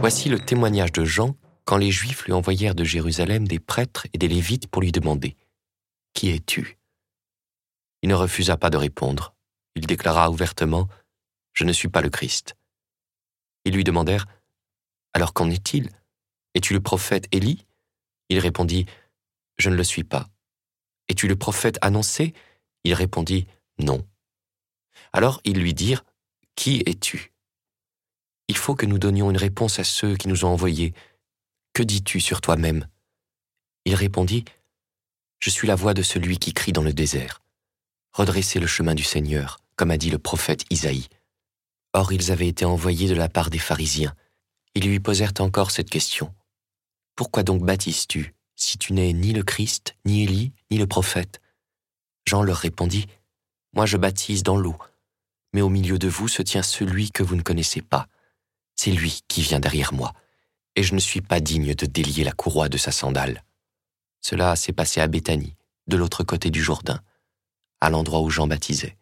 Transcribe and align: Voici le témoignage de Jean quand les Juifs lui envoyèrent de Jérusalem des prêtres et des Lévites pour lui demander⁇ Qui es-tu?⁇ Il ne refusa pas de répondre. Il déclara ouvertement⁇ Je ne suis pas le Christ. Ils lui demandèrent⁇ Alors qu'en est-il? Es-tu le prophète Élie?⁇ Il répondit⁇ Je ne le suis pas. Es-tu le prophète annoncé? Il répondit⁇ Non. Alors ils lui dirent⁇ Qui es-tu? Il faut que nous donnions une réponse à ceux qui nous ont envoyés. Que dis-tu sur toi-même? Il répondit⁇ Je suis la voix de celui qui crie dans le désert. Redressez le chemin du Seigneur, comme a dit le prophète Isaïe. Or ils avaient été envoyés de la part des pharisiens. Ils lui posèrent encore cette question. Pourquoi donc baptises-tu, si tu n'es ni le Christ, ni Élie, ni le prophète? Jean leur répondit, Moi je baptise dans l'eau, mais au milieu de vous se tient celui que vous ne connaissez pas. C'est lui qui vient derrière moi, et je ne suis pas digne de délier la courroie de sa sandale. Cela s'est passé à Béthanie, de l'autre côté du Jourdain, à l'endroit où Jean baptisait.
Voici 0.00 0.30
le 0.30 0.40
témoignage 0.40 0.92
de 0.92 1.04
Jean 1.04 1.36
quand 1.66 1.76
les 1.76 1.90
Juifs 1.90 2.24
lui 2.24 2.32
envoyèrent 2.32 2.74
de 2.74 2.84
Jérusalem 2.84 3.46
des 3.46 3.58
prêtres 3.58 4.06
et 4.14 4.18
des 4.18 4.28
Lévites 4.28 4.66
pour 4.66 4.80
lui 4.80 4.92
demander⁇ 4.92 5.28
Qui 6.14 6.30
es-tu?⁇ 6.30 6.62
Il 8.00 8.08
ne 8.08 8.14
refusa 8.14 8.56
pas 8.56 8.70
de 8.70 8.78
répondre. 8.78 9.34
Il 9.74 9.86
déclara 9.86 10.30
ouvertement⁇ 10.30 10.84
Je 11.52 11.64
ne 11.64 11.72
suis 11.72 11.88
pas 11.88 12.00
le 12.00 12.08
Christ. 12.08 12.56
Ils 13.66 13.74
lui 13.74 13.84
demandèrent⁇ 13.84 14.24
Alors 15.12 15.34
qu'en 15.34 15.50
est-il? 15.50 15.90
Es-tu 16.54 16.72
le 16.72 16.80
prophète 16.80 17.28
Élie?⁇ 17.30 17.56
Il 18.30 18.38
répondit⁇ 18.38 18.84
Je 19.58 19.68
ne 19.68 19.76
le 19.76 19.84
suis 19.84 20.04
pas. 20.04 20.30
Es-tu 21.08 21.28
le 21.28 21.36
prophète 21.36 21.78
annoncé? 21.82 22.32
Il 22.84 22.94
répondit⁇ 22.94 23.42
Non. 23.84 24.02
Alors 25.12 25.42
ils 25.44 25.60
lui 25.60 25.74
dirent⁇ 25.74 26.00
Qui 26.56 26.82
es-tu? 26.86 27.29
Il 28.50 28.56
faut 28.56 28.74
que 28.74 28.84
nous 28.84 28.98
donnions 28.98 29.30
une 29.30 29.36
réponse 29.36 29.78
à 29.78 29.84
ceux 29.84 30.16
qui 30.16 30.26
nous 30.26 30.44
ont 30.44 30.48
envoyés. 30.48 30.92
Que 31.72 31.84
dis-tu 31.84 32.18
sur 32.18 32.40
toi-même? 32.40 32.88
Il 33.84 33.94
répondit⁇ 33.94 34.40
Je 35.38 35.50
suis 35.50 35.68
la 35.68 35.76
voix 35.76 35.94
de 35.94 36.02
celui 36.02 36.36
qui 36.36 36.52
crie 36.52 36.72
dans 36.72 36.82
le 36.82 36.92
désert. 36.92 37.42
Redressez 38.12 38.58
le 38.58 38.66
chemin 38.66 38.96
du 38.96 39.04
Seigneur, 39.04 39.60
comme 39.76 39.92
a 39.92 39.96
dit 39.96 40.10
le 40.10 40.18
prophète 40.18 40.64
Isaïe. 40.68 41.06
Or 41.92 42.12
ils 42.12 42.32
avaient 42.32 42.48
été 42.48 42.64
envoyés 42.64 43.06
de 43.06 43.14
la 43.14 43.28
part 43.28 43.50
des 43.50 43.60
pharisiens. 43.60 44.16
Ils 44.74 44.84
lui 44.84 44.98
posèrent 44.98 45.34
encore 45.38 45.70
cette 45.70 45.88
question. 45.88 46.34
Pourquoi 47.14 47.44
donc 47.44 47.62
baptises-tu, 47.62 48.34
si 48.56 48.78
tu 48.78 48.94
n'es 48.94 49.12
ni 49.12 49.32
le 49.32 49.44
Christ, 49.44 49.94
ni 50.04 50.24
Élie, 50.24 50.52
ni 50.72 50.78
le 50.78 50.88
prophète? 50.88 51.40
Jean 52.26 52.42
leur 52.42 52.56
répondit, 52.56 53.06
Moi 53.74 53.86
je 53.86 53.96
baptise 53.96 54.42
dans 54.42 54.56
l'eau, 54.56 54.76
mais 55.52 55.60
au 55.60 55.68
milieu 55.68 56.00
de 56.00 56.08
vous 56.08 56.26
se 56.26 56.42
tient 56.42 56.64
celui 56.64 57.12
que 57.12 57.22
vous 57.22 57.36
ne 57.36 57.42
connaissez 57.42 57.80
pas. 57.80 58.08
C'est 58.82 58.92
lui 58.92 59.20
qui 59.28 59.42
vient 59.42 59.60
derrière 59.60 59.92
moi, 59.92 60.14
et 60.74 60.82
je 60.82 60.94
ne 60.94 61.00
suis 61.00 61.20
pas 61.20 61.40
digne 61.40 61.74
de 61.74 61.84
délier 61.84 62.24
la 62.24 62.32
courroie 62.32 62.70
de 62.70 62.78
sa 62.78 62.92
sandale. 62.92 63.44
Cela 64.22 64.56
s'est 64.56 64.72
passé 64.72 65.02
à 65.02 65.06
Béthanie, 65.06 65.54
de 65.86 65.98
l'autre 65.98 66.24
côté 66.24 66.48
du 66.48 66.62
Jourdain, 66.62 67.02
à 67.82 67.90
l'endroit 67.90 68.22
où 68.22 68.30
Jean 68.30 68.46
baptisait. 68.46 68.96